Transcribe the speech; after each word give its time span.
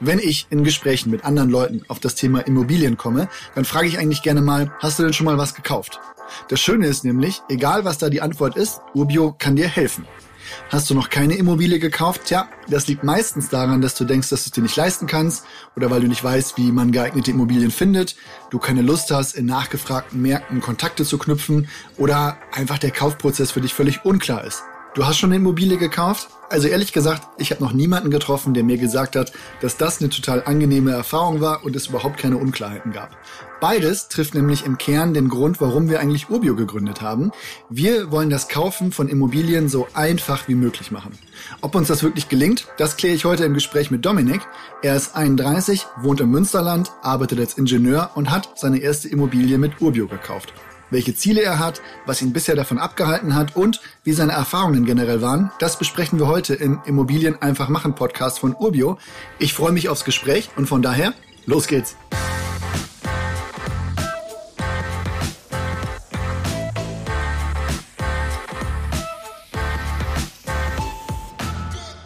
Wenn 0.00 0.18
ich 0.18 0.46
in 0.50 0.62
Gesprächen 0.62 1.10
mit 1.10 1.24
anderen 1.24 1.48
Leuten 1.48 1.82
auf 1.88 2.00
das 2.00 2.14
Thema 2.14 2.40
Immobilien 2.40 2.98
komme, 2.98 3.28
dann 3.54 3.64
frage 3.64 3.88
ich 3.88 3.98
eigentlich 3.98 4.22
gerne 4.22 4.42
mal, 4.42 4.70
hast 4.80 4.98
du 4.98 5.02
denn 5.02 5.14
schon 5.14 5.24
mal 5.24 5.38
was 5.38 5.54
gekauft? 5.54 6.00
Das 6.48 6.60
Schöne 6.60 6.86
ist 6.86 7.04
nämlich, 7.04 7.42
egal 7.48 7.84
was 7.84 7.98
da 7.98 8.10
die 8.10 8.20
Antwort 8.20 8.56
ist, 8.56 8.80
Urbio 8.94 9.34
kann 9.38 9.56
dir 9.56 9.68
helfen. 9.68 10.04
Hast 10.70 10.90
du 10.90 10.94
noch 10.94 11.10
keine 11.10 11.34
Immobilie 11.34 11.78
gekauft? 11.78 12.22
Tja, 12.26 12.48
das 12.68 12.86
liegt 12.88 13.04
meistens 13.04 13.48
daran, 13.48 13.80
dass 13.80 13.94
du 13.94 14.04
denkst, 14.04 14.28
dass 14.28 14.44
du 14.44 14.48
es 14.48 14.52
dir 14.52 14.62
nicht 14.62 14.76
leisten 14.76 15.06
kannst 15.06 15.44
oder 15.76 15.90
weil 15.90 16.00
du 16.00 16.08
nicht 16.08 16.22
weißt, 16.22 16.56
wie 16.58 16.72
man 16.72 16.92
geeignete 16.92 17.30
Immobilien 17.30 17.70
findet, 17.70 18.16
du 18.50 18.58
keine 18.58 18.82
Lust 18.82 19.10
hast, 19.10 19.34
in 19.34 19.46
nachgefragten 19.46 20.20
Märkten 20.20 20.60
Kontakte 20.60 21.04
zu 21.04 21.18
knüpfen 21.18 21.68
oder 21.96 22.38
einfach 22.52 22.78
der 22.78 22.90
Kaufprozess 22.90 23.50
für 23.50 23.60
dich 23.60 23.74
völlig 23.74 24.04
unklar 24.04 24.44
ist. 24.44 24.62
Du 24.96 25.04
hast 25.04 25.18
schon 25.18 25.28
eine 25.28 25.36
Immobilie 25.36 25.76
gekauft? 25.76 26.30
Also 26.48 26.68
ehrlich 26.68 26.90
gesagt, 26.90 27.28
ich 27.36 27.50
habe 27.50 27.62
noch 27.62 27.74
niemanden 27.74 28.10
getroffen, 28.10 28.54
der 28.54 28.64
mir 28.64 28.78
gesagt 28.78 29.14
hat, 29.14 29.30
dass 29.60 29.76
das 29.76 30.00
eine 30.00 30.08
total 30.08 30.44
angenehme 30.46 30.90
Erfahrung 30.90 31.42
war 31.42 31.66
und 31.66 31.76
es 31.76 31.88
überhaupt 31.88 32.16
keine 32.16 32.38
Unklarheiten 32.38 32.92
gab. 32.92 33.10
Beides 33.60 34.08
trifft 34.08 34.34
nämlich 34.34 34.64
im 34.64 34.78
Kern 34.78 35.12
den 35.12 35.28
Grund, 35.28 35.60
warum 35.60 35.90
wir 35.90 36.00
eigentlich 36.00 36.30
Urbio 36.30 36.56
gegründet 36.56 37.02
haben. 37.02 37.30
Wir 37.68 38.10
wollen 38.10 38.30
das 38.30 38.48
Kaufen 38.48 38.90
von 38.90 39.10
Immobilien 39.10 39.68
so 39.68 39.86
einfach 39.92 40.48
wie 40.48 40.54
möglich 40.54 40.90
machen. 40.90 41.12
Ob 41.60 41.74
uns 41.74 41.88
das 41.88 42.02
wirklich 42.02 42.30
gelingt, 42.30 42.66
das 42.78 42.96
kläre 42.96 43.14
ich 43.14 43.26
heute 43.26 43.44
im 43.44 43.52
Gespräch 43.52 43.90
mit 43.90 44.06
Dominik. 44.06 44.40
Er 44.82 44.96
ist 44.96 45.14
31, 45.14 45.84
wohnt 46.00 46.22
im 46.22 46.30
Münsterland, 46.30 46.90
arbeitet 47.02 47.38
als 47.38 47.58
Ingenieur 47.58 48.12
und 48.14 48.30
hat 48.30 48.58
seine 48.58 48.78
erste 48.78 49.08
Immobilie 49.08 49.58
mit 49.58 49.78
Urbio 49.82 50.06
gekauft 50.06 50.54
welche 50.90 51.14
Ziele 51.14 51.42
er 51.42 51.58
hat, 51.58 51.82
was 52.04 52.22
ihn 52.22 52.32
bisher 52.32 52.56
davon 52.56 52.78
abgehalten 52.78 53.34
hat 53.34 53.56
und 53.56 53.80
wie 54.04 54.12
seine 54.12 54.32
Erfahrungen 54.32 54.84
generell 54.84 55.22
waren. 55.22 55.50
Das 55.58 55.78
besprechen 55.78 56.18
wir 56.18 56.26
heute 56.26 56.54
im 56.54 56.80
Immobilien 56.86 57.40
einfach 57.40 57.68
machen 57.68 57.94
Podcast 57.94 58.38
von 58.38 58.54
Urbio. 58.54 58.98
Ich 59.38 59.54
freue 59.54 59.72
mich 59.72 59.88
aufs 59.88 60.04
Gespräch 60.04 60.50
und 60.56 60.66
von 60.66 60.82
daher, 60.82 61.14
los 61.46 61.66
geht's. 61.66 61.96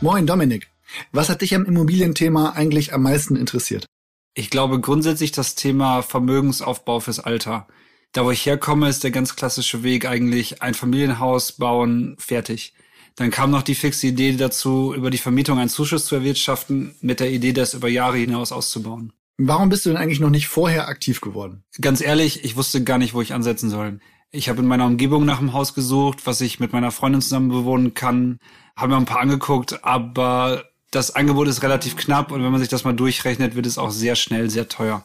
Moin 0.02 0.26
Dominik. 0.26 0.70
Was 1.12 1.28
hat 1.28 1.42
dich 1.42 1.54
am 1.54 1.66
Immobilienthema 1.66 2.52
eigentlich 2.56 2.94
am 2.94 3.02
meisten 3.02 3.36
interessiert? 3.36 3.84
Ich 4.32 4.48
glaube 4.48 4.80
grundsätzlich 4.80 5.32
das 5.32 5.56
Thema 5.56 6.00
Vermögensaufbau 6.00 7.00
fürs 7.00 7.20
Alter. 7.20 7.66
Da, 8.12 8.24
wo 8.24 8.30
ich 8.30 8.44
herkomme, 8.44 8.88
ist 8.88 9.04
der 9.04 9.12
ganz 9.12 9.36
klassische 9.36 9.82
Weg 9.82 10.04
eigentlich 10.04 10.62
ein 10.62 10.74
Familienhaus 10.74 11.52
bauen, 11.52 12.16
fertig. 12.18 12.74
Dann 13.16 13.30
kam 13.30 13.50
noch 13.50 13.62
die 13.62 13.74
fixe 13.74 14.08
Idee 14.08 14.32
dazu, 14.36 14.94
über 14.94 15.10
die 15.10 15.18
Vermietung 15.18 15.58
einen 15.58 15.68
Zuschuss 15.68 16.06
zu 16.06 16.16
erwirtschaften, 16.16 16.94
mit 17.00 17.20
der 17.20 17.30
Idee, 17.30 17.52
das 17.52 17.74
über 17.74 17.88
Jahre 17.88 18.16
hinaus 18.16 18.50
auszubauen. 18.50 19.12
Warum 19.38 19.68
bist 19.68 19.86
du 19.86 19.90
denn 19.90 19.98
eigentlich 19.98 20.20
noch 20.20 20.30
nicht 20.30 20.48
vorher 20.48 20.88
aktiv 20.88 21.20
geworden? 21.20 21.62
Ganz 21.80 22.00
ehrlich, 22.00 22.44
ich 22.44 22.56
wusste 22.56 22.82
gar 22.82 22.98
nicht, 22.98 23.14
wo 23.14 23.22
ich 23.22 23.32
ansetzen 23.32 23.70
soll. 23.70 24.00
Ich 24.32 24.48
habe 24.48 24.60
in 24.60 24.66
meiner 24.66 24.86
Umgebung 24.86 25.24
nach 25.24 25.38
einem 25.38 25.52
Haus 25.52 25.74
gesucht, 25.74 26.26
was 26.26 26.40
ich 26.40 26.60
mit 26.60 26.72
meiner 26.72 26.90
Freundin 26.90 27.22
zusammen 27.22 27.48
bewohnen 27.48 27.94
kann, 27.94 28.38
habe 28.76 28.92
mir 28.92 28.98
ein 28.98 29.06
paar 29.06 29.20
angeguckt, 29.20 29.84
aber 29.84 30.64
das 30.90 31.14
Angebot 31.14 31.48
ist 31.48 31.62
relativ 31.62 31.96
knapp 31.96 32.32
und 32.32 32.42
wenn 32.42 32.50
man 32.50 32.60
sich 32.60 32.68
das 32.68 32.84
mal 32.84 32.92
durchrechnet, 32.92 33.54
wird 33.54 33.66
es 33.66 33.78
auch 33.78 33.90
sehr 33.90 34.16
schnell 34.16 34.50
sehr 34.50 34.68
teuer. 34.68 35.04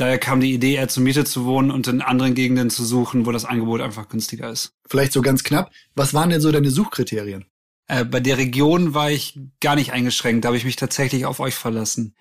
Daher 0.00 0.16
kam 0.16 0.40
die 0.40 0.54
Idee, 0.54 0.76
eher 0.76 0.88
zur 0.88 1.02
Miete 1.02 1.24
zu 1.24 1.44
wohnen 1.44 1.70
und 1.70 1.86
in 1.86 2.00
anderen 2.00 2.34
Gegenden 2.34 2.70
zu 2.70 2.86
suchen, 2.86 3.26
wo 3.26 3.32
das 3.32 3.44
Angebot 3.44 3.82
einfach 3.82 4.08
günstiger 4.08 4.50
ist. 4.50 4.72
Vielleicht 4.88 5.12
so 5.12 5.20
ganz 5.20 5.44
knapp. 5.44 5.70
Was 5.94 6.14
waren 6.14 6.30
denn 6.30 6.40
so 6.40 6.50
deine 6.50 6.70
Suchkriterien? 6.70 7.44
Äh, 7.86 8.06
bei 8.06 8.18
der 8.18 8.38
Region 8.38 8.94
war 8.94 9.10
ich 9.10 9.38
gar 9.60 9.76
nicht 9.76 9.92
eingeschränkt. 9.92 10.42
Da 10.42 10.48
habe 10.48 10.56
ich 10.56 10.64
mich 10.64 10.76
tatsächlich 10.76 11.26
auf 11.26 11.38
euch 11.38 11.54
verlassen. 11.54 12.14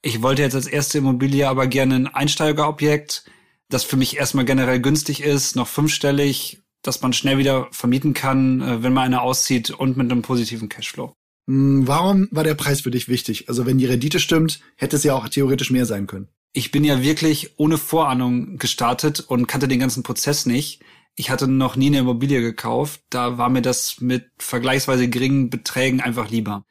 Ich 0.00 0.22
wollte 0.22 0.42
jetzt 0.42 0.54
als 0.54 0.68
erste 0.68 0.98
Immobilie 0.98 1.48
aber 1.48 1.66
gerne 1.66 1.96
ein 1.96 2.06
Einsteigerobjekt, 2.06 3.24
das 3.68 3.82
für 3.82 3.96
mich 3.96 4.16
erstmal 4.16 4.44
generell 4.44 4.80
günstig 4.80 5.20
ist, 5.20 5.56
noch 5.56 5.66
fünfstellig, 5.66 6.62
dass 6.82 7.02
man 7.02 7.12
schnell 7.12 7.38
wieder 7.38 7.66
vermieten 7.72 8.14
kann, 8.14 8.60
äh, 8.60 8.82
wenn 8.84 8.92
man 8.92 9.06
eine 9.06 9.22
auszieht 9.22 9.70
und 9.70 9.96
mit 9.96 10.08
einem 10.08 10.22
positiven 10.22 10.68
Cashflow. 10.68 11.12
Hm, 11.48 11.88
warum 11.88 12.28
war 12.30 12.44
der 12.44 12.54
Preis 12.54 12.82
für 12.82 12.92
dich 12.92 13.08
wichtig? 13.08 13.48
Also 13.48 13.66
wenn 13.66 13.78
die 13.78 13.86
Rendite 13.86 14.20
stimmt, 14.20 14.60
hätte 14.76 14.94
es 14.94 15.02
ja 15.02 15.14
auch 15.14 15.28
theoretisch 15.28 15.72
mehr 15.72 15.84
sein 15.84 16.06
können 16.06 16.28
ich 16.54 16.70
bin 16.70 16.84
ja 16.84 17.02
wirklich 17.02 17.58
ohne 17.58 17.76
Vorahnung 17.76 18.58
gestartet 18.58 19.20
und 19.20 19.48
kannte 19.48 19.66
den 19.66 19.80
ganzen 19.80 20.04
Prozess 20.04 20.46
nicht. 20.46 20.80
Ich 21.16 21.28
hatte 21.28 21.48
noch 21.48 21.74
nie 21.74 21.88
eine 21.88 21.98
Immobilie 21.98 22.40
gekauft. 22.40 23.02
Da 23.10 23.38
war 23.38 23.50
mir 23.50 23.60
das 23.60 24.00
mit 24.00 24.30
vergleichsweise 24.38 25.08
geringen 25.08 25.50
Beträgen 25.50 26.00
einfach 26.00 26.30
lieber. 26.30 26.64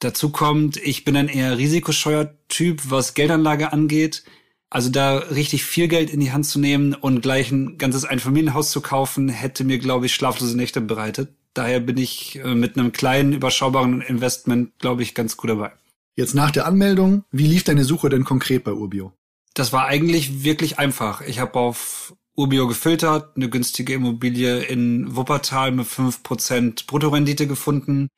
Dazu 0.00 0.30
kommt, 0.30 0.76
ich 0.76 1.04
bin 1.04 1.16
ein 1.16 1.28
eher 1.28 1.56
risikoscheuer 1.56 2.34
Typ, 2.48 2.90
was 2.90 3.14
Geldanlage 3.14 3.72
angeht. 3.72 4.22
Also 4.68 4.90
da 4.90 5.18
richtig 5.18 5.64
viel 5.64 5.88
Geld 5.88 6.10
in 6.10 6.20
die 6.20 6.32
Hand 6.32 6.44
zu 6.44 6.60
nehmen 6.60 6.94
und 6.94 7.22
gleich 7.22 7.50
ein 7.50 7.78
ganzes 7.78 8.04
Einfamilienhaus 8.04 8.70
zu 8.70 8.82
kaufen, 8.82 9.30
hätte 9.30 9.64
mir, 9.64 9.78
glaube 9.78 10.06
ich, 10.06 10.14
schlaflose 10.14 10.56
Nächte 10.56 10.80
bereitet. 10.82 11.34
Daher 11.54 11.80
bin 11.80 11.96
ich 11.96 12.38
äh, 12.42 12.54
mit 12.54 12.76
einem 12.76 12.92
kleinen, 12.92 13.32
überschaubaren 13.32 14.02
Investment, 14.02 14.78
glaube 14.78 15.02
ich, 15.02 15.14
ganz 15.14 15.36
gut 15.36 15.50
dabei. 15.50 15.72
Jetzt 16.16 16.34
nach 16.34 16.50
der 16.50 16.66
Anmeldung, 16.66 17.24
wie 17.30 17.46
lief 17.46 17.64
deine 17.64 17.84
Suche 17.84 18.10
denn 18.10 18.24
konkret 18.24 18.64
bei 18.64 18.72
Urbio? 18.72 19.12
Das 19.54 19.72
war 19.72 19.86
eigentlich 19.86 20.44
wirklich 20.44 20.78
einfach. 20.78 21.20
Ich 21.20 21.38
habe 21.38 21.58
auf 21.58 22.14
Urbio 22.34 22.66
gefiltert, 22.66 23.36
eine 23.36 23.50
günstige 23.50 23.94
Immobilie 23.94 24.60
in 24.62 25.14
Wuppertal 25.14 25.72
mit 25.72 25.86
fünf 25.86 26.22
Prozent 26.22 26.86
Bruttorendite 26.86 27.46
gefunden, 27.46 28.08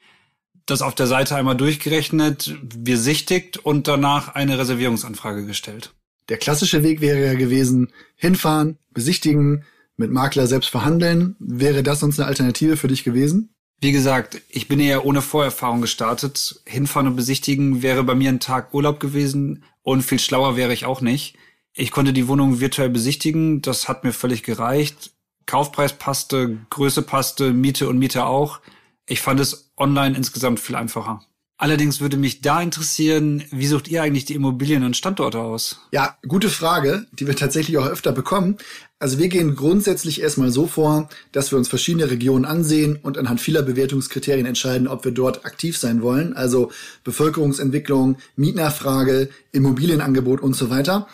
das 0.67 0.83
auf 0.83 0.95
der 0.95 1.07
Seite 1.07 1.37
einmal 1.37 1.57
durchgerechnet, 1.57 2.57
besichtigt 2.63 3.59
und 3.59 3.89
danach 3.89 4.35
eine 4.35 4.59
Reservierungsanfrage 4.59 5.45
gestellt. 5.47 5.93
Der 6.29 6.39
klassische 6.39 6.83
Weg 6.83 7.01
wäre 7.01 7.25
ja 7.25 7.35
gewesen, 7.35 7.93
hinfahren, 8.17 8.79
besichtigen, 8.93 9.65
mit 9.97 10.11
Makler 10.11 10.47
selbst 10.47 10.71
verhandeln. 10.71 11.37
Wäre 11.39 11.83
das 11.83 12.01
sonst 12.01 12.19
eine 12.19 12.29
Alternative 12.29 12.77
für 12.77 12.89
dich 12.89 13.05
gewesen? 13.05 13.54
Wie 13.85 13.93
gesagt, 13.93 14.41
ich 14.49 14.67
bin 14.67 14.81
eher 14.81 15.05
ohne 15.05 15.21
Vorerfahrung 15.21 15.83
gestartet. 15.83 16.59
Hinfahren 16.65 17.07
und 17.07 17.17
besichtigen 17.17 17.83
wäre 17.83 18.03
bei 18.03 18.15
mir 18.15 18.31
ein 18.31 18.41
Tag 18.41 18.73
Urlaub 18.73 18.99
gewesen 18.99 19.63
und 19.83 20.01
viel 20.01 20.19
schlauer 20.19 20.57
wäre 20.57 20.73
ich 20.73 20.87
auch 20.87 21.03
nicht. 21.03 21.37
Ich 21.75 21.91
konnte 21.91 22.15
die 22.15 22.27
Wohnung 22.27 22.61
virtuell 22.61 22.89
besichtigen, 22.89 23.61
das 23.61 23.87
hat 23.87 24.03
mir 24.03 24.15
völlig 24.15 24.43
gereicht. 24.43 25.11
Kaufpreis 25.45 25.93
passte, 25.93 26.61
Größe 26.71 27.03
passte, 27.03 27.53
Miete 27.53 27.87
und 27.87 27.99
Miete 27.99 28.25
auch. 28.25 28.61
Ich 29.05 29.21
fand 29.21 29.39
es 29.39 29.71
online 29.77 30.17
insgesamt 30.17 30.61
viel 30.61 30.77
einfacher. 30.77 31.23
Allerdings 31.57 32.01
würde 32.01 32.17
mich 32.17 32.41
da 32.41 32.61
interessieren, 32.61 33.45
wie 33.53 33.69
sucht 33.69 33.87
ihr 33.87 34.03
eigentlich 34.03 34.25
die 34.25 34.35
Immobilien 34.35 34.83
und 34.83 34.97
Standorte 34.97 35.39
aus? 35.39 35.79
Ja, 35.93 36.19
gute 36.27 36.49
Frage, 36.49 37.07
die 37.13 37.29
wir 37.29 37.37
tatsächlich 37.37 37.79
auch 37.79 37.87
öfter 37.87 38.11
bekommen. 38.11 38.57
Also 38.99 39.19
wir 39.19 39.29
gehen 39.29 39.55
grundsätzlich 39.55 40.21
erstmal 40.21 40.51
so 40.51 40.67
vor, 40.67 41.09
dass 41.31 41.53
wir 41.53 41.59
uns 41.59 41.69
verschiedene 41.69 42.11
Regionen 42.11 42.45
ansehen 42.45 42.99
und 43.01 43.19
anhand 43.19 43.41
vieler 43.41 43.63
Bewertungskriterien 43.63 44.47
entscheiden, 44.47 44.89
ob 44.89 45.05
wir 45.05 45.13
dort 45.13 45.45
aktiv 45.45 45.79
sein 45.79 46.03
wollen. 46.03 46.33
Also 46.33 46.73
Bevölkerungsentwicklung, 47.05 48.17
Mietnachfrage, 48.35 49.29
Immobilienangebot 49.53 50.41
und 50.41 50.55
so 50.57 50.71
weiter. 50.71 51.07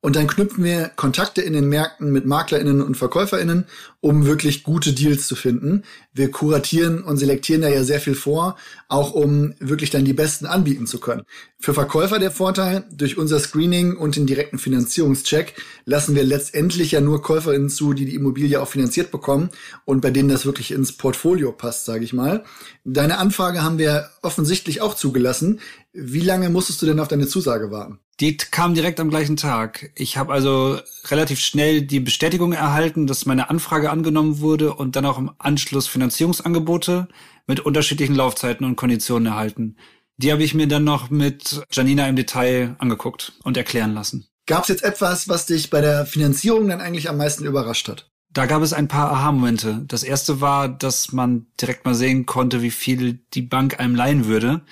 Und 0.00 0.14
dann 0.14 0.28
knüpfen 0.28 0.62
wir 0.62 0.92
Kontakte 0.94 1.42
in 1.42 1.54
den 1.54 1.68
Märkten 1.68 2.12
mit 2.12 2.24
MaklerInnen 2.24 2.82
und 2.82 2.96
VerkäuferInnen, 2.96 3.66
um 4.00 4.26
wirklich 4.26 4.62
gute 4.62 4.92
Deals 4.92 5.26
zu 5.26 5.34
finden. 5.34 5.82
Wir 6.12 6.30
kuratieren 6.30 7.02
und 7.02 7.16
selektieren 7.16 7.62
da 7.62 7.68
ja 7.68 7.82
sehr 7.82 8.00
viel 8.00 8.14
vor, 8.14 8.56
auch 8.88 9.12
um 9.12 9.54
wirklich 9.58 9.90
dann 9.90 10.04
die 10.04 10.12
besten 10.12 10.46
anbieten 10.46 10.86
zu 10.86 11.00
können. 11.00 11.24
Für 11.58 11.74
Verkäufer 11.74 12.20
der 12.20 12.30
Vorteil, 12.30 12.84
durch 12.92 13.18
unser 13.18 13.40
Screening 13.40 13.96
und 13.96 14.14
den 14.14 14.28
direkten 14.28 14.60
Finanzierungscheck 14.60 15.54
lassen 15.84 16.14
wir 16.14 16.22
letztendlich 16.22 16.92
ja 16.92 17.00
nur 17.00 17.20
KäuferInnen 17.20 17.68
zu, 17.68 17.92
die 17.92 18.04
die 18.04 18.14
Immobilie 18.14 18.60
auch 18.62 18.68
finanziert 18.68 19.10
bekommen 19.10 19.50
und 19.84 20.00
bei 20.00 20.12
denen 20.12 20.28
das 20.28 20.46
wirklich 20.46 20.70
ins 20.70 20.96
Portfolio 20.96 21.50
passt, 21.50 21.86
sage 21.86 22.04
ich 22.04 22.12
mal. 22.12 22.44
Deine 22.84 23.18
Anfrage 23.18 23.64
haben 23.64 23.78
wir 23.78 24.10
offensichtlich 24.22 24.80
auch 24.80 24.94
zugelassen. 24.94 25.58
Wie 25.92 26.20
lange 26.20 26.50
musstest 26.50 26.80
du 26.82 26.86
denn 26.86 27.00
auf 27.00 27.08
deine 27.08 27.26
Zusage 27.26 27.72
warten? 27.72 27.98
Die 28.20 28.36
kam 28.36 28.74
direkt 28.74 28.98
am 28.98 29.10
gleichen 29.10 29.36
Tag. 29.36 29.92
Ich 29.94 30.16
habe 30.16 30.32
also 30.32 30.80
relativ 31.04 31.38
schnell 31.38 31.82
die 31.82 32.00
Bestätigung 32.00 32.52
erhalten, 32.52 33.06
dass 33.06 33.26
meine 33.26 33.48
Anfrage 33.48 33.90
angenommen 33.90 34.40
wurde 34.40 34.74
und 34.74 34.96
dann 34.96 35.06
auch 35.06 35.18
im 35.18 35.30
Anschluss 35.38 35.86
Finanzierungsangebote 35.86 37.06
mit 37.46 37.60
unterschiedlichen 37.60 38.16
Laufzeiten 38.16 38.66
und 38.66 38.74
Konditionen 38.74 39.26
erhalten. 39.26 39.76
Die 40.16 40.32
habe 40.32 40.42
ich 40.42 40.52
mir 40.52 40.66
dann 40.66 40.82
noch 40.82 41.10
mit 41.10 41.62
Janina 41.70 42.08
im 42.08 42.16
Detail 42.16 42.74
angeguckt 42.78 43.34
und 43.44 43.56
erklären 43.56 43.94
lassen. 43.94 44.26
Gab 44.46 44.62
es 44.62 44.68
jetzt 44.68 44.82
etwas, 44.82 45.28
was 45.28 45.46
dich 45.46 45.70
bei 45.70 45.80
der 45.80 46.04
Finanzierung 46.04 46.68
dann 46.68 46.80
eigentlich 46.80 47.08
am 47.08 47.18
meisten 47.18 47.44
überrascht 47.44 47.86
hat? 47.86 48.10
Da 48.32 48.46
gab 48.46 48.62
es 48.62 48.72
ein 48.72 48.88
paar 48.88 49.12
Aha-Momente. 49.12 49.84
Das 49.86 50.02
erste 50.02 50.40
war, 50.40 50.68
dass 50.68 51.12
man 51.12 51.46
direkt 51.60 51.84
mal 51.84 51.94
sehen 51.94 52.26
konnte, 52.26 52.62
wie 52.62 52.72
viel 52.72 53.20
die 53.32 53.42
Bank 53.42 53.78
einem 53.78 53.94
leihen 53.94 54.26
würde 54.26 54.62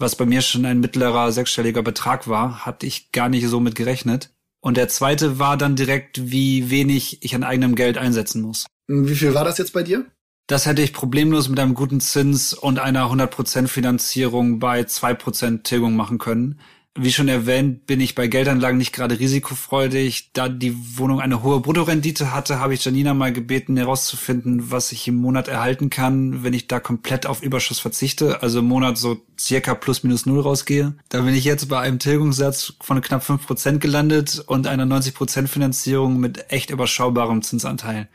was 0.00 0.16
bei 0.16 0.26
mir 0.26 0.42
schon 0.42 0.64
ein 0.64 0.80
mittlerer 0.80 1.30
sechsstelliger 1.30 1.82
Betrag 1.82 2.26
war, 2.26 2.64
hatte 2.64 2.86
ich 2.86 3.12
gar 3.12 3.28
nicht 3.28 3.46
so 3.46 3.60
mit 3.60 3.74
gerechnet. 3.74 4.30
Und 4.60 4.76
der 4.76 4.88
zweite 4.88 5.38
war 5.38 5.56
dann 5.56 5.76
direkt, 5.76 6.30
wie 6.30 6.70
wenig 6.70 7.22
ich 7.22 7.34
an 7.34 7.44
eigenem 7.44 7.74
Geld 7.74 7.98
einsetzen 7.98 8.42
muss. 8.42 8.66
Wie 8.88 9.14
viel 9.14 9.34
war 9.34 9.44
das 9.44 9.58
jetzt 9.58 9.72
bei 9.72 9.82
dir? 9.82 10.06
Das 10.46 10.66
hätte 10.66 10.82
ich 10.82 10.92
problemlos 10.92 11.48
mit 11.48 11.60
einem 11.60 11.74
guten 11.74 12.00
Zins 12.00 12.52
und 12.54 12.78
einer 12.80 13.04
100% 13.04 13.68
Finanzierung 13.68 14.58
bei 14.58 14.80
2% 14.80 15.62
Tilgung 15.62 15.94
machen 15.94 16.18
können. 16.18 16.60
Wie 16.98 17.12
schon 17.12 17.28
erwähnt, 17.28 17.86
bin 17.86 18.00
ich 18.00 18.16
bei 18.16 18.26
Geldanlagen 18.26 18.76
nicht 18.76 18.92
gerade 18.92 19.20
risikofreudig. 19.20 20.32
Da 20.32 20.48
die 20.48 20.74
Wohnung 20.98 21.20
eine 21.20 21.44
hohe 21.44 21.60
Bruttorendite 21.60 22.34
hatte, 22.34 22.58
habe 22.58 22.74
ich 22.74 22.84
Janina 22.84 23.14
mal 23.14 23.32
gebeten, 23.32 23.76
herauszufinden, 23.76 24.72
was 24.72 24.90
ich 24.90 25.06
im 25.06 25.14
Monat 25.14 25.46
erhalten 25.46 25.88
kann, 25.88 26.42
wenn 26.42 26.52
ich 26.52 26.66
da 26.66 26.80
komplett 26.80 27.26
auf 27.26 27.42
Überschuss 27.42 27.78
verzichte, 27.78 28.42
also 28.42 28.58
im 28.58 28.64
Monat 28.64 28.98
so 28.98 29.24
circa 29.38 29.74
plus 29.74 30.02
minus 30.02 30.26
null 30.26 30.40
rausgehe. 30.40 30.94
Da 31.10 31.20
bin 31.20 31.34
ich 31.34 31.44
jetzt 31.44 31.68
bei 31.68 31.78
einem 31.78 32.00
Tilgungssatz 32.00 32.72
von 32.80 33.00
knapp 33.00 33.22
fünf 33.22 33.46
Prozent 33.46 33.80
gelandet 33.80 34.42
und 34.46 34.66
einer 34.66 34.84
90% 34.84 35.46
Finanzierung 35.46 36.18
mit 36.18 36.50
echt 36.50 36.70
überschaubarem 36.70 37.42
Zinsanteil. 37.42 38.08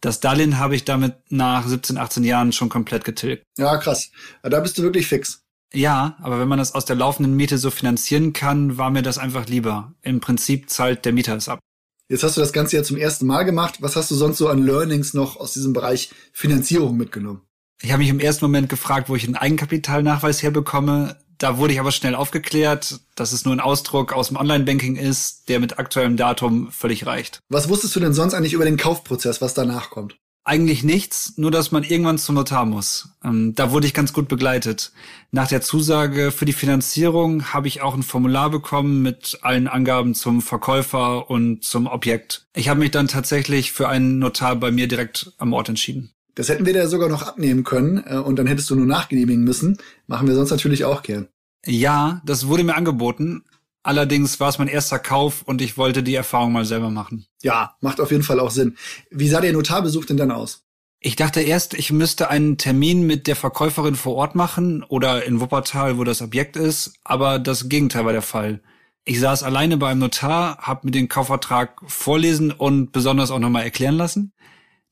Das 0.00 0.20
Darlehen 0.20 0.58
habe 0.58 0.74
ich 0.74 0.84
damit 0.84 1.14
nach 1.28 1.66
17, 1.66 1.98
18 1.98 2.24
Jahren 2.24 2.52
schon 2.52 2.70
komplett 2.70 3.04
getilgt. 3.04 3.44
Ja, 3.58 3.76
krass. 3.76 4.10
Da 4.42 4.58
bist 4.58 4.76
du 4.78 4.82
wirklich 4.82 5.06
fix. 5.06 5.41
Ja, 5.74 6.16
aber 6.20 6.38
wenn 6.38 6.48
man 6.48 6.58
das 6.58 6.74
aus 6.74 6.84
der 6.84 6.96
laufenden 6.96 7.34
Miete 7.34 7.58
so 7.58 7.70
finanzieren 7.70 8.32
kann, 8.32 8.76
war 8.76 8.90
mir 8.90 9.02
das 9.02 9.18
einfach 9.18 9.46
lieber. 9.46 9.94
Im 10.02 10.20
Prinzip 10.20 10.68
zahlt 10.68 11.04
der 11.04 11.12
Mieter 11.12 11.36
es 11.36 11.48
ab. 11.48 11.60
Jetzt 12.08 12.24
hast 12.24 12.36
du 12.36 12.42
das 12.42 12.52
Ganze 12.52 12.76
ja 12.76 12.82
zum 12.82 12.98
ersten 12.98 13.26
Mal 13.26 13.44
gemacht. 13.44 13.76
Was 13.80 13.96
hast 13.96 14.10
du 14.10 14.14
sonst 14.14 14.36
so 14.36 14.48
an 14.48 14.62
Learnings 14.62 15.14
noch 15.14 15.38
aus 15.38 15.54
diesem 15.54 15.72
Bereich 15.72 16.10
Finanzierung 16.32 16.96
mitgenommen? 16.96 17.40
Ich 17.80 17.90
habe 17.90 18.02
mich 18.02 18.10
im 18.10 18.20
ersten 18.20 18.44
Moment 18.44 18.68
gefragt, 18.68 19.08
wo 19.08 19.16
ich 19.16 19.24
einen 19.24 19.36
Eigenkapitalnachweis 19.36 20.42
herbekomme. 20.42 21.16
Da 21.38 21.56
wurde 21.56 21.72
ich 21.72 21.80
aber 21.80 21.90
schnell 21.90 22.14
aufgeklärt, 22.14 23.00
dass 23.16 23.32
es 23.32 23.44
nur 23.44 23.54
ein 23.54 23.60
Ausdruck 23.60 24.12
aus 24.12 24.28
dem 24.28 24.36
Online-Banking 24.36 24.96
ist, 24.96 25.48
der 25.48 25.58
mit 25.58 25.78
aktuellem 25.78 26.16
Datum 26.16 26.70
völlig 26.70 27.06
reicht. 27.06 27.40
Was 27.48 27.68
wusstest 27.68 27.96
du 27.96 28.00
denn 28.00 28.12
sonst 28.12 28.34
eigentlich 28.34 28.52
über 28.52 28.64
den 28.64 28.76
Kaufprozess, 28.76 29.40
was 29.40 29.54
danach 29.54 29.90
kommt? 29.90 30.16
Eigentlich 30.44 30.82
nichts, 30.82 31.34
nur 31.36 31.52
dass 31.52 31.70
man 31.70 31.84
irgendwann 31.84 32.18
zum 32.18 32.34
Notar 32.34 32.66
muss. 32.66 33.10
Ähm, 33.22 33.54
da 33.54 33.70
wurde 33.70 33.86
ich 33.86 33.94
ganz 33.94 34.12
gut 34.12 34.26
begleitet. 34.26 34.92
Nach 35.30 35.46
der 35.46 35.60
Zusage 35.60 36.32
für 36.32 36.46
die 36.46 36.52
Finanzierung 36.52 37.52
habe 37.52 37.68
ich 37.68 37.80
auch 37.80 37.94
ein 37.94 38.02
Formular 38.02 38.50
bekommen 38.50 39.02
mit 39.02 39.38
allen 39.42 39.68
Angaben 39.68 40.14
zum 40.14 40.42
Verkäufer 40.42 41.30
und 41.30 41.62
zum 41.62 41.86
Objekt. 41.86 42.46
Ich 42.56 42.68
habe 42.68 42.80
mich 42.80 42.90
dann 42.90 43.06
tatsächlich 43.06 43.70
für 43.70 43.88
einen 43.88 44.18
Notar 44.18 44.56
bei 44.56 44.72
mir 44.72 44.88
direkt 44.88 45.32
am 45.38 45.52
Ort 45.52 45.68
entschieden. 45.68 46.10
Das 46.34 46.48
hätten 46.48 46.66
wir 46.66 46.72
dir 46.72 46.88
sogar 46.88 47.08
noch 47.08 47.22
abnehmen 47.22 47.62
können 47.62 48.02
äh, 48.04 48.16
und 48.16 48.36
dann 48.36 48.48
hättest 48.48 48.68
du 48.70 48.74
nur 48.74 48.86
nachgenehmigen 48.86 49.44
müssen. 49.44 49.78
Machen 50.08 50.26
wir 50.26 50.34
sonst 50.34 50.50
natürlich 50.50 50.84
auch 50.84 51.02
gern. 51.02 51.28
Ja, 51.64 52.20
das 52.26 52.48
wurde 52.48 52.64
mir 52.64 52.74
angeboten, 52.74 53.44
Allerdings 53.82 54.38
war 54.38 54.48
es 54.48 54.58
mein 54.58 54.68
erster 54.68 54.98
Kauf 54.98 55.42
und 55.42 55.60
ich 55.60 55.76
wollte 55.76 56.02
die 56.02 56.14
Erfahrung 56.14 56.52
mal 56.52 56.64
selber 56.64 56.90
machen. 56.90 57.26
Ja, 57.42 57.76
macht 57.80 58.00
auf 58.00 58.10
jeden 58.10 58.22
Fall 58.22 58.38
auch 58.38 58.50
Sinn. 58.50 58.76
Wie 59.10 59.28
sah 59.28 59.40
der 59.40 59.52
Notarbesuch 59.52 60.04
denn 60.04 60.16
dann 60.16 60.30
aus? 60.30 60.64
Ich 61.00 61.16
dachte 61.16 61.40
erst, 61.40 61.74
ich 61.74 61.90
müsste 61.90 62.30
einen 62.30 62.58
Termin 62.58 63.04
mit 63.04 63.26
der 63.26 63.34
Verkäuferin 63.34 63.96
vor 63.96 64.14
Ort 64.14 64.36
machen 64.36 64.84
oder 64.84 65.24
in 65.24 65.40
Wuppertal, 65.40 65.98
wo 65.98 66.04
das 66.04 66.22
Objekt 66.22 66.56
ist, 66.56 66.94
aber 67.02 67.40
das 67.40 67.68
Gegenteil 67.68 68.04
war 68.04 68.12
der 68.12 68.22
Fall. 68.22 68.60
Ich 69.04 69.18
saß 69.18 69.42
alleine 69.42 69.78
beim 69.78 69.98
Notar, 69.98 70.58
habe 70.58 70.86
mir 70.86 70.92
den 70.92 71.08
Kaufvertrag 71.08 71.80
vorlesen 71.88 72.52
und 72.52 72.92
besonders 72.92 73.32
auch 73.32 73.40
nochmal 73.40 73.64
erklären 73.64 73.96
lassen. 73.96 74.32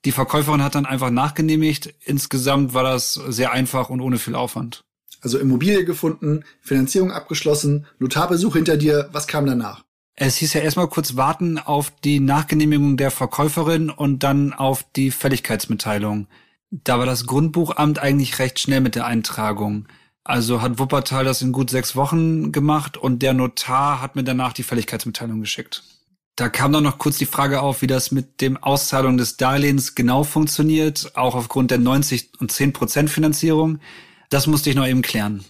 Die 0.04 0.10
Verkäuferin 0.10 0.64
hat 0.64 0.74
dann 0.74 0.86
einfach 0.86 1.10
nachgenehmigt. 1.10 1.94
Insgesamt 2.04 2.74
war 2.74 2.82
das 2.82 3.12
sehr 3.12 3.52
einfach 3.52 3.88
und 3.88 4.00
ohne 4.00 4.18
viel 4.18 4.34
Aufwand. 4.34 4.84
Also 5.20 5.38
Immobilie 5.38 5.84
gefunden, 5.84 6.44
Finanzierung 6.60 7.12
abgeschlossen, 7.12 7.86
Notarbesuch 7.98 8.54
hinter 8.54 8.76
dir. 8.76 9.08
Was 9.12 9.26
kam 9.26 9.46
danach? 9.46 9.84
Es 10.16 10.36
hieß 10.36 10.52
ja 10.54 10.60
erstmal 10.60 10.88
kurz 10.88 11.16
warten 11.16 11.58
auf 11.58 11.90
die 12.04 12.20
Nachgenehmigung 12.20 12.96
der 12.96 13.10
Verkäuferin 13.10 13.88
und 13.90 14.22
dann 14.22 14.52
auf 14.52 14.84
die 14.94 15.10
Fälligkeitsmitteilung. 15.10 16.26
Da 16.70 16.98
war 16.98 17.06
das 17.06 17.26
Grundbuchamt 17.26 17.98
eigentlich 17.98 18.38
recht 18.38 18.58
schnell 18.60 18.80
mit 18.80 18.94
der 18.94 19.06
Eintragung. 19.06 19.88
Also 20.22 20.60
hat 20.60 20.78
Wuppertal 20.78 21.24
das 21.24 21.42
in 21.42 21.52
gut 21.52 21.70
sechs 21.70 21.96
Wochen 21.96 22.52
gemacht 22.52 22.96
und 22.96 23.22
der 23.22 23.32
Notar 23.32 24.02
hat 24.02 24.14
mir 24.14 24.22
danach 24.22 24.52
die 24.52 24.62
Fälligkeitsmitteilung 24.62 25.40
geschickt. 25.40 25.82
Da 26.36 26.48
kam 26.48 26.72
dann 26.72 26.84
noch 26.84 26.98
kurz 26.98 27.18
die 27.18 27.26
Frage 27.26 27.60
auf, 27.60 27.82
wie 27.82 27.86
das 27.86 28.12
mit 28.12 28.40
dem 28.40 28.56
Auszahlung 28.56 29.16
des 29.16 29.36
Darlehens 29.36 29.94
genau 29.94 30.24
funktioniert, 30.24 31.12
auch 31.14 31.34
aufgrund 31.34 31.70
der 31.70 31.78
90 31.78 32.32
und 32.38 32.52
10 32.52 32.72
Prozent 32.72 33.10
Finanzierung. 33.10 33.80
Das 34.30 34.46
musste 34.46 34.70
ich 34.70 34.76
noch 34.76 34.86
eben 34.86 35.02
klären. 35.02 35.44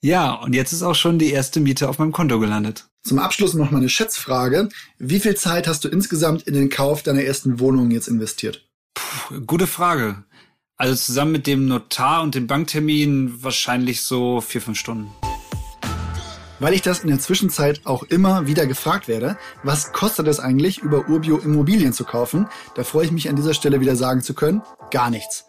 Ja, 0.00 0.32
und 0.32 0.54
jetzt 0.54 0.72
ist 0.72 0.82
auch 0.82 0.96
schon 0.96 1.18
die 1.18 1.30
erste 1.30 1.60
Miete 1.60 1.88
auf 1.88 1.98
meinem 1.98 2.12
Konto 2.12 2.40
gelandet. 2.40 2.88
Zum 3.04 3.20
Abschluss 3.20 3.54
noch 3.54 3.70
mal 3.70 3.78
eine 3.78 3.88
Schätzfrage. 3.88 4.68
Wie 4.98 5.20
viel 5.20 5.36
Zeit 5.36 5.68
hast 5.68 5.84
du 5.84 5.88
insgesamt 5.88 6.42
in 6.42 6.54
den 6.54 6.68
Kauf 6.68 7.04
deiner 7.04 7.22
ersten 7.22 7.60
Wohnung 7.60 7.92
jetzt 7.92 8.08
investiert? 8.08 8.66
Puh, 8.94 9.40
gute 9.46 9.68
Frage. 9.68 10.24
Also 10.76 10.96
zusammen 10.96 11.30
mit 11.30 11.46
dem 11.46 11.68
Notar 11.68 12.22
und 12.22 12.34
dem 12.34 12.48
Banktermin 12.48 13.42
wahrscheinlich 13.42 14.02
so 14.02 14.40
vier, 14.40 14.60
fünf 14.60 14.78
Stunden. 14.78 15.10
Weil 16.58 16.74
ich 16.74 16.82
das 16.82 17.00
in 17.00 17.08
der 17.08 17.20
Zwischenzeit 17.20 17.82
auch 17.84 18.02
immer 18.02 18.48
wieder 18.48 18.66
gefragt 18.66 19.06
werde, 19.06 19.38
was 19.62 19.92
kostet 19.92 20.26
es 20.26 20.40
eigentlich, 20.40 20.78
über 20.78 21.08
Urbio 21.08 21.38
Immobilien 21.38 21.92
zu 21.92 22.04
kaufen, 22.04 22.48
da 22.74 22.82
freue 22.82 23.06
ich 23.06 23.12
mich 23.12 23.28
an 23.28 23.36
dieser 23.36 23.54
Stelle 23.54 23.80
wieder 23.80 23.94
sagen 23.94 24.22
zu 24.22 24.34
können, 24.34 24.62
gar 24.90 25.10
nichts. 25.10 25.46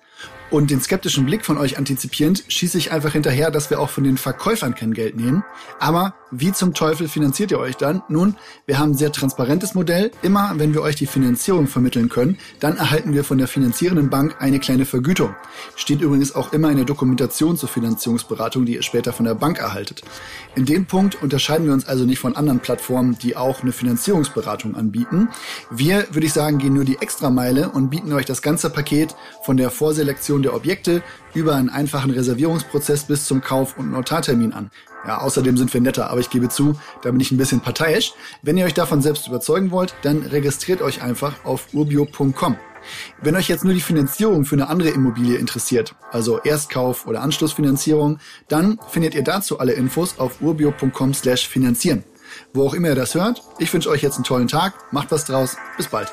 Und 0.51 0.69
den 0.69 0.79
skeptischen 0.79 1.25
Blick 1.25 1.43
von 1.43 1.57
euch 1.57 1.77
antizipierend 1.77 2.43
schieße 2.47 2.77
ich 2.77 2.91
einfach 2.91 3.13
hinterher, 3.13 3.49
dass 3.49 3.69
wir 3.69 3.79
auch 3.79 3.89
von 3.89 4.03
den 4.03 4.17
Verkäufern 4.17 4.75
kein 4.75 4.93
Geld 4.93 5.15
nehmen. 5.15 5.43
Aber 5.79 6.13
wie 6.31 6.51
zum 6.51 6.73
Teufel 6.73 7.07
finanziert 7.07 7.51
ihr 7.51 7.59
euch 7.59 7.77
dann? 7.77 8.03
Nun, 8.09 8.35
wir 8.65 8.77
haben 8.77 8.91
ein 8.91 8.97
sehr 8.97 9.11
transparentes 9.11 9.73
Modell. 9.73 10.11
Immer 10.21 10.53
wenn 10.57 10.73
wir 10.73 10.81
euch 10.81 10.95
die 10.95 11.05
Finanzierung 11.05 11.67
vermitteln 11.67 12.09
können, 12.09 12.37
dann 12.59 12.77
erhalten 12.77 13.13
wir 13.13 13.23
von 13.23 13.37
der 13.37 13.47
finanzierenden 13.47 14.09
Bank 14.09 14.35
eine 14.39 14.59
kleine 14.59 14.85
Vergütung. 14.85 15.35
Steht 15.75 16.01
übrigens 16.01 16.35
auch 16.35 16.53
immer 16.53 16.69
in 16.69 16.77
der 16.77 16.85
Dokumentation 16.85 17.57
zur 17.57 17.69
Finanzierungsberatung, 17.69 18.65
die 18.65 18.75
ihr 18.75 18.83
später 18.83 19.13
von 19.13 19.25
der 19.25 19.35
Bank 19.35 19.59
erhaltet. 19.59 20.03
In 20.55 20.65
dem 20.65 20.85
Punkt 20.85 21.21
unterscheiden 21.21 21.65
wir 21.67 21.73
uns 21.73 21.85
also 21.85 22.05
nicht 22.05 22.19
von 22.19 22.35
anderen 22.35 22.59
Plattformen, 22.59 23.17
die 23.17 23.35
auch 23.35 23.61
eine 23.61 23.71
Finanzierungsberatung 23.71 24.75
anbieten. 24.75 25.29
Wir, 25.71 26.07
würde 26.11 26.27
ich 26.27 26.33
sagen, 26.33 26.57
gehen 26.57 26.73
nur 26.73 26.85
die 26.85 26.97
Extrameile 26.97 27.69
und 27.69 27.89
bieten 27.89 28.13
euch 28.13 28.25
das 28.25 28.41
ganze 28.41 28.69
Paket 28.69 29.15
von 29.43 29.57
der 29.57 29.69
Vorselektion 29.69 30.34
der 30.41 30.53
Objekte 30.53 31.01
über 31.33 31.55
einen 31.55 31.69
einfachen 31.69 32.11
Reservierungsprozess 32.11 33.05
bis 33.05 33.25
zum 33.25 33.41
Kauf- 33.41 33.77
und 33.77 33.91
Notartermin 33.91 34.53
an. 34.53 34.71
Ja, 35.05 35.19
außerdem 35.19 35.57
sind 35.57 35.73
wir 35.73 35.81
netter, 35.81 36.09
aber 36.09 36.19
ich 36.19 36.29
gebe 36.29 36.49
zu, 36.49 36.79
da 37.03 37.11
bin 37.11 37.19
ich 37.19 37.31
ein 37.31 37.37
bisschen 37.37 37.61
parteiisch. 37.61 38.13
Wenn 38.41 38.57
ihr 38.57 38.65
euch 38.65 38.73
davon 38.73 39.01
selbst 39.01 39.27
überzeugen 39.27 39.71
wollt, 39.71 39.93
dann 40.01 40.23
registriert 40.23 40.81
euch 40.81 41.01
einfach 41.01 41.45
auf 41.45 41.67
urbio.com. 41.73 42.57
Wenn 43.21 43.35
euch 43.35 43.47
jetzt 43.47 43.63
nur 43.63 43.73
die 43.73 43.81
Finanzierung 43.81 44.45
für 44.45 44.55
eine 44.55 44.67
andere 44.67 44.89
Immobilie 44.89 45.37
interessiert, 45.37 45.95
also 46.11 46.39
Erstkauf 46.39 47.07
oder 47.07 47.21
Anschlussfinanzierung, 47.21 48.19
dann 48.47 48.79
findet 48.89 49.15
ihr 49.15 49.23
dazu 49.23 49.59
alle 49.59 49.73
Infos 49.73 50.19
auf 50.19 50.41
urbio.com 50.41 51.13
slash 51.13 51.47
finanzieren. 51.47 52.03
Wo 52.53 52.65
auch 52.65 52.73
immer 52.73 52.89
ihr 52.89 52.95
das 52.95 53.15
hört, 53.15 53.41
ich 53.59 53.73
wünsche 53.73 53.89
euch 53.89 54.01
jetzt 54.01 54.15
einen 54.15 54.23
tollen 54.23 54.47
Tag, 54.47 54.73
macht 54.91 55.11
was 55.11 55.25
draus, 55.25 55.57
bis 55.77 55.87
bald. 55.87 56.11